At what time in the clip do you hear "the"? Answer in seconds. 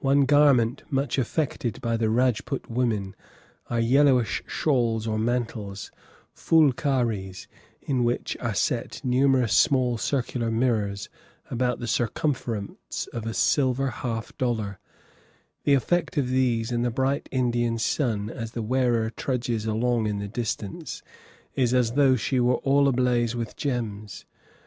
1.96-2.10, 11.78-11.86, 15.64-15.72, 16.82-16.90, 18.52-18.60, 20.18-20.28